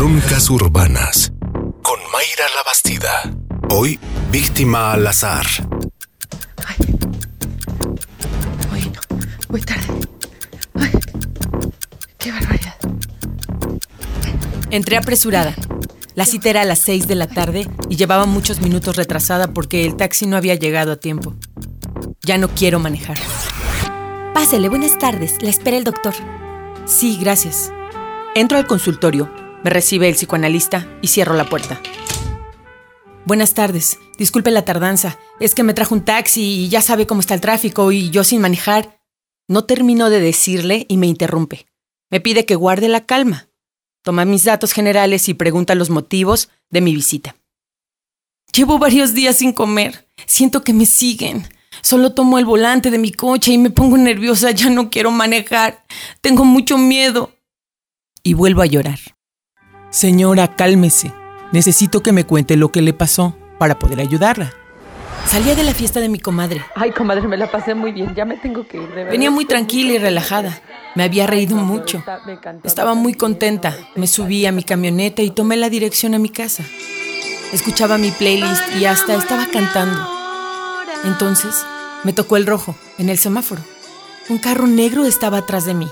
[0.00, 1.30] Crónicas Urbanas
[1.82, 3.36] con Mayra La Bastida.
[3.68, 4.00] Hoy,
[4.32, 5.44] víctima al azar.
[6.66, 6.76] Ay.
[8.94, 9.18] No.
[9.50, 9.84] Muy tarde.
[10.72, 10.90] Ay.
[12.16, 12.76] Qué barbaridad.
[14.70, 15.54] Entré apresurada.
[16.14, 19.84] La cita era a las 6 de la tarde y llevaba muchos minutos retrasada porque
[19.84, 21.34] el taxi no había llegado a tiempo.
[22.22, 23.18] Ya no quiero manejar.
[24.32, 25.42] Pásele, buenas tardes.
[25.42, 26.14] Le espera el doctor.
[26.86, 27.70] Sí, gracias.
[28.34, 29.30] Entro al consultorio,
[29.62, 31.80] me recibe el psicoanalista y cierro la puerta.
[33.26, 33.98] Buenas tardes.
[34.18, 35.18] Disculpe la tardanza.
[35.38, 38.24] Es que me trajo un taxi y ya sabe cómo está el tráfico y yo
[38.24, 39.00] sin manejar.
[39.48, 41.66] No termino de decirle y me interrumpe.
[42.10, 43.48] Me pide que guarde la calma.
[44.02, 47.36] Toma mis datos generales y pregunta los motivos de mi visita.
[48.52, 50.08] Llevo varios días sin comer.
[50.26, 51.46] Siento que me siguen.
[51.82, 54.50] Solo tomo el volante de mi coche y me pongo nerviosa.
[54.50, 55.84] Ya no quiero manejar.
[56.20, 57.32] Tengo mucho miedo.
[58.22, 58.98] Y vuelvo a llorar.
[59.90, 61.12] Señora, cálmese.
[61.52, 64.52] Necesito que me cuente lo que le pasó para poder ayudarla.
[65.26, 66.64] Salía de la fiesta de mi comadre.
[66.74, 68.14] Ay, comadre, me la pasé muy bien.
[68.14, 69.04] Ya me tengo que ir, de.
[69.04, 70.60] Venía muy tranquila y relajada.
[70.94, 72.02] Me había reído mucho.
[72.64, 73.76] Estaba muy contenta.
[73.96, 76.64] Me subí a mi camioneta y tomé la dirección a mi casa.
[77.52, 80.08] Escuchaba mi playlist y hasta estaba cantando.
[81.04, 81.64] Entonces
[82.04, 83.62] me tocó el rojo en el semáforo.
[84.28, 85.88] Un carro negro estaba atrás de mí.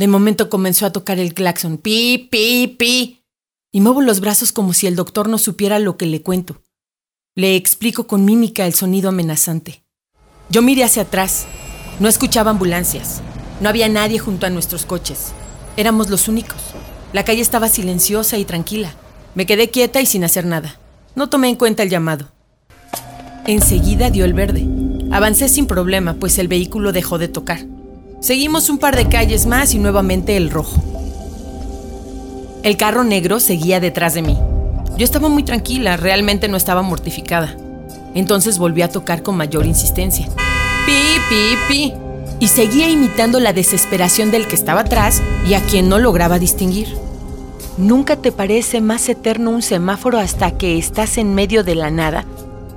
[0.00, 1.76] De momento comenzó a tocar el claxon.
[1.76, 3.22] Pi, pi, pi.
[3.70, 6.62] Y muevo los brazos como si el doctor no supiera lo que le cuento.
[7.36, 9.84] Le explico con mímica el sonido amenazante.
[10.48, 11.44] Yo miré hacia atrás.
[11.98, 13.20] No escuchaba ambulancias.
[13.60, 15.32] No había nadie junto a nuestros coches.
[15.76, 16.62] Éramos los únicos.
[17.12, 18.94] La calle estaba silenciosa y tranquila.
[19.34, 20.80] Me quedé quieta y sin hacer nada.
[21.14, 22.32] No tomé en cuenta el llamado.
[23.46, 24.66] Enseguida dio el verde.
[25.12, 27.66] Avancé sin problema, pues el vehículo dejó de tocar.
[28.20, 30.76] Seguimos un par de calles más y nuevamente el rojo.
[32.62, 34.36] El carro negro seguía detrás de mí.
[34.98, 37.56] Yo estaba muy tranquila, realmente no estaba mortificada.
[38.14, 40.26] Entonces volví a tocar con mayor insistencia.
[40.84, 41.94] Pi, pi, pi.
[42.40, 46.94] Y seguía imitando la desesperación del que estaba atrás y a quien no lograba distinguir.
[47.78, 52.26] Nunca te parece más eterno un semáforo hasta que estás en medio de la nada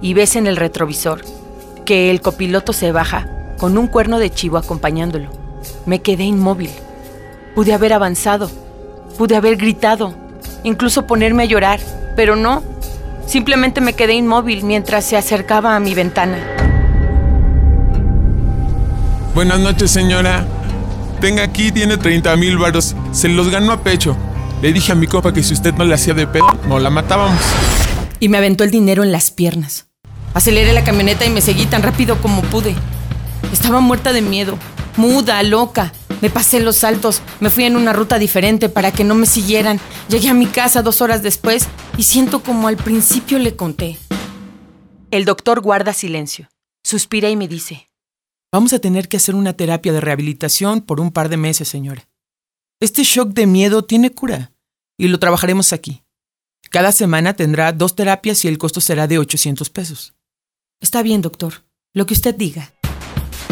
[0.01, 1.21] y ves en el retrovisor
[1.83, 3.32] que el copiloto se baja
[3.63, 5.29] con un cuerno de chivo acompañándolo.
[5.85, 6.69] Me quedé inmóvil.
[7.55, 8.51] Pude haber avanzado,
[9.17, 10.13] pude haber gritado,
[10.65, 11.79] incluso ponerme a llorar,
[12.17, 12.61] pero no.
[13.25, 16.39] Simplemente me quedé inmóvil mientras se acercaba a mi ventana.
[19.33, 20.45] Buenas noches, señora.
[21.21, 22.97] Tenga aquí, tiene 30 mil varos.
[23.13, 24.17] Se los ganó a pecho.
[24.61, 26.89] Le dije a mi copa que si usted no le hacía de pedo, no la
[26.89, 27.39] matábamos.
[28.19, 29.85] Y me aventó el dinero en las piernas.
[30.33, 32.75] Aceleré la camioneta y me seguí tan rápido como pude.
[33.53, 34.57] Estaba muerta de miedo,
[34.97, 35.93] muda, loca.
[36.21, 39.79] Me pasé los saltos, me fui en una ruta diferente para que no me siguieran.
[40.09, 43.99] Llegué a mi casa dos horas después y siento como al principio le conté.
[45.11, 46.49] El doctor guarda silencio,
[46.83, 47.91] suspira y me dice,
[48.51, 52.07] Vamos a tener que hacer una terapia de rehabilitación por un par de meses, señora.
[52.79, 54.51] Este shock de miedo tiene cura
[54.97, 56.03] y lo trabajaremos aquí.
[56.71, 60.15] Cada semana tendrá dos terapias y el costo será de 800 pesos.
[60.81, 62.73] Está bien, doctor, lo que usted diga.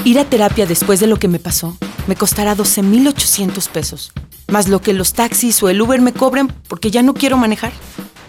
[0.03, 4.11] Ir a terapia después de lo que me pasó me costará 12.800 pesos,
[4.47, 7.71] más lo que los taxis o el Uber me cobren porque ya no quiero manejar.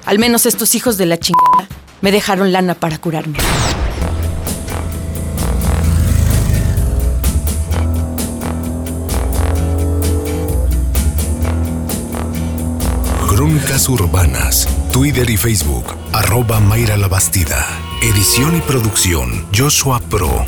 [0.05, 1.69] Al menos estos hijos de la chingada
[2.03, 3.38] me dejaron lana para curarme.
[13.28, 17.66] Crónicas Urbanas, Twitter y Facebook, arroba Mayra La Bastida.
[18.03, 20.44] Edición y producción, Joshua Pro.